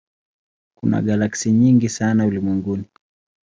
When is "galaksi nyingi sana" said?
1.01-2.25